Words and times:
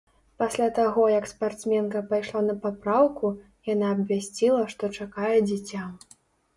Пасля 0.43 0.69
таго, 0.79 1.03
як 1.19 1.27
спартсменка 1.33 2.01
пайшла 2.15 2.41
на 2.49 2.57
папраўку, 2.65 3.33
яна 3.73 3.95
абвясціла, 4.01 4.69
што 4.77 4.95
чакае 5.01 5.35
дзіця. 5.53 5.89